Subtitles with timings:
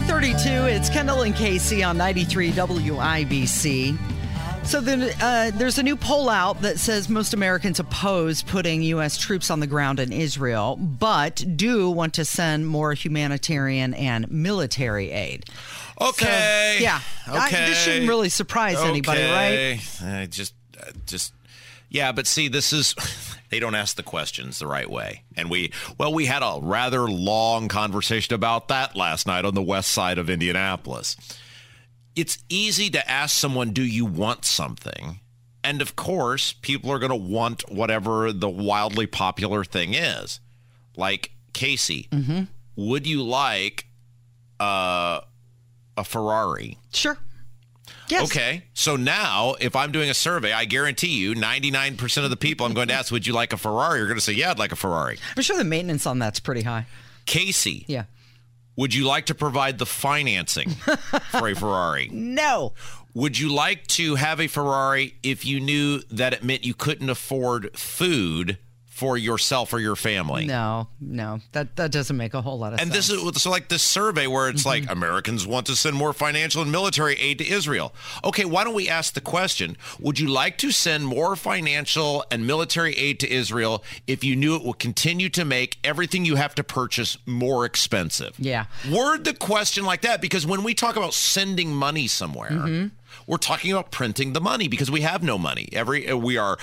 [0.00, 3.96] 932, it's Kendall and Casey on 93 WIBC.
[4.66, 9.16] So the, uh, there's a new poll out that says most Americans oppose putting U.S.
[9.16, 15.12] troops on the ground in Israel, but do want to send more humanitarian and military
[15.12, 15.44] aid.
[16.00, 16.74] Okay.
[16.78, 17.00] So, yeah.
[17.28, 17.66] I- Okay.
[17.66, 19.80] this shouldn't really surprise anybody, right?
[20.02, 20.54] I just,
[20.84, 21.32] uh, just,
[21.88, 22.10] yeah.
[22.10, 22.96] But see, this is
[23.50, 27.08] they don't ask the questions the right way, and we, well, we had a rather
[27.08, 31.16] long conversation about that last night on the west side of Indianapolis.
[32.16, 35.20] It's easy to ask someone, "Do you want something?"
[35.62, 40.40] And of course, people are going to want whatever the wildly popular thing is.
[40.96, 42.42] Like Casey, Mm-hmm.
[42.76, 43.86] would you like
[44.60, 45.20] uh,
[45.96, 46.78] a Ferrari?
[46.92, 47.18] Sure.
[48.08, 48.24] Yes.
[48.30, 48.64] Okay.
[48.74, 52.74] So now, if I'm doing a survey, I guarantee you 99% of the people I'm
[52.74, 53.98] going to ask, would you like a Ferrari?
[53.98, 55.18] You're going to say, yeah, I'd like a Ferrari.
[55.36, 56.86] I'm sure the maintenance on that's pretty high.
[57.26, 58.04] Casey, Yeah.
[58.76, 60.70] would you like to provide the financing
[61.30, 62.08] for a Ferrari?
[62.12, 62.74] No.
[63.14, 67.08] Would you like to have a Ferrari if you knew that it meant you couldn't
[67.08, 68.58] afford food
[68.94, 70.46] for yourself or your family?
[70.46, 71.40] No, no.
[71.50, 73.10] That that doesn't make a whole lot of And sense.
[73.10, 74.92] And this is so like this survey where it's like mm-hmm.
[74.92, 77.92] Americans want to send more financial and military aid to Israel.
[78.22, 82.46] Okay, why don't we ask the question, would you like to send more financial and
[82.46, 86.54] military aid to Israel if you knew it would continue to make everything you have
[86.54, 88.36] to purchase more expensive?
[88.38, 88.66] Yeah.
[88.88, 92.86] Word the question like that because when we talk about sending money somewhere, mm-hmm.
[93.26, 95.68] We're talking about printing the money because we have no money.
[95.72, 96.58] Every uh, we are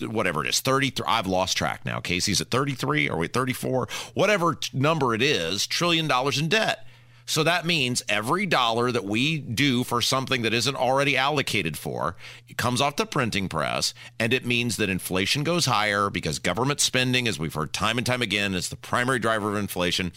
[0.00, 2.00] whatever it is, 33 I've lost track now.
[2.00, 6.86] Casey's at 33 or we 34, whatever number it is, trillion dollars in debt.
[7.28, 12.14] So that means every dollar that we do for something that isn't already allocated for,
[12.56, 17.26] comes off the printing press, and it means that inflation goes higher because government spending,
[17.26, 20.12] as we've heard time and time again, is the primary driver of inflation.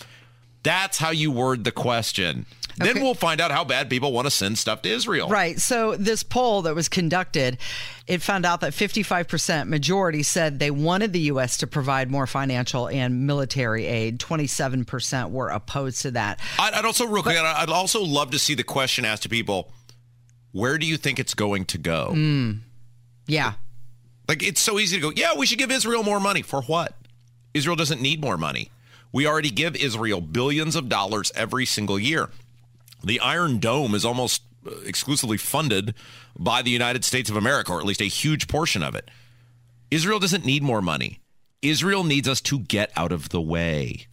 [0.63, 2.45] That's how you word the question.
[2.79, 5.27] Then we'll find out how bad people want to send stuff to Israel.
[5.27, 5.59] Right.
[5.59, 7.57] So this poll that was conducted,
[8.07, 11.57] it found out that 55% majority said they wanted the U.S.
[11.57, 14.19] to provide more financial and military aid.
[14.19, 16.39] 27% were opposed to that.
[16.57, 17.37] I'd, I'd also real quick.
[17.37, 19.71] I'd I'd also love to see the question asked to people:
[20.51, 22.11] Where do you think it's going to go?
[22.13, 22.59] Mm.
[23.27, 23.53] Yeah.
[24.27, 25.11] Like it's so easy to go.
[25.15, 26.95] Yeah, we should give Israel more money for what?
[27.53, 28.71] Israel doesn't need more money.
[29.11, 32.29] We already give Israel billions of dollars every single year.
[33.03, 35.95] The Iron Dome is almost uh, exclusively funded
[36.37, 39.09] by the United States of America, or at least a huge portion of it.
[39.89, 41.19] Israel doesn't need more money.
[41.61, 44.05] Israel needs us to get out of the way.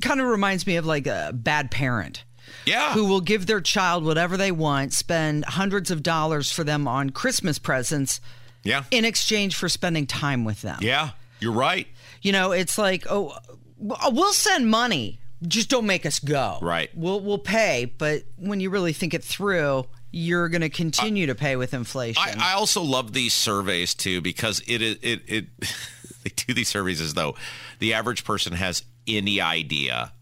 [0.00, 2.24] kind of reminds me of like a bad parent.
[2.64, 2.92] Yeah.
[2.92, 7.10] Who will give their child whatever they want, spend hundreds of dollars for them on
[7.10, 8.20] Christmas presents
[8.62, 8.84] Yeah.
[8.90, 10.78] in exchange for spending time with them.
[10.80, 11.10] Yeah.
[11.40, 11.88] You're right.
[12.20, 13.36] You know, it's like, oh,
[13.82, 16.58] we'll send money, just don't make us go.
[16.62, 16.90] Right.
[16.94, 21.34] We'll we'll pay, but when you really think it through, you're going to continue to
[21.34, 22.22] pay with inflation.
[22.22, 25.46] I, I also love these surveys too because it is it it
[26.24, 27.34] they do these surveys as though
[27.78, 30.12] the average person has any idea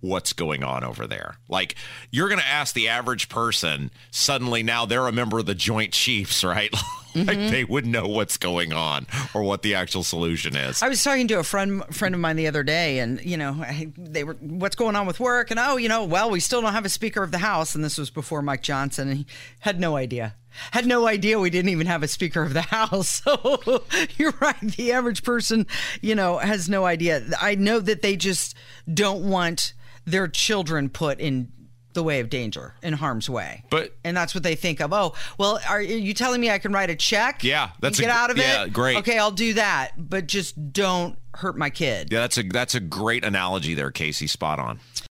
[0.00, 1.36] what's going on over there.
[1.48, 1.76] Like
[2.10, 5.92] you're going to ask the average person suddenly now they're a member of the Joint
[5.92, 6.74] Chiefs, right?
[7.14, 7.50] Like mm-hmm.
[7.50, 10.82] they would know what's going on or what the actual solution is.
[10.82, 13.64] I was talking to a friend friend of mine the other day, and you know,
[13.96, 16.72] they were, "What's going on with work?" And oh, you know, well, we still don't
[16.72, 19.26] have a Speaker of the House, and this was before Mike Johnson, and he
[19.60, 20.34] had no idea.
[20.72, 23.22] Had no idea we didn't even have a Speaker of the House.
[23.24, 23.82] So
[24.16, 24.60] you're right.
[24.60, 25.66] The average person,
[26.00, 27.22] you know, has no idea.
[27.40, 28.56] I know that they just
[28.92, 29.72] don't want
[30.04, 31.52] their children put in
[31.94, 33.64] the way of danger, in harm's way.
[33.70, 34.92] But- and that's what they think of.
[34.92, 37.44] Oh, well, are you telling me I can write a check?
[37.44, 38.72] Yeah, that's a get out of yeah, it.
[38.72, 38.98] great.
[38.98, 42.12] Okay, I'll do that, but just don't hurt my kid.
[42.12, 44.26] Yeah, that's a that's a great analogy there, Casey.
[44.26, 44.80] Spot on.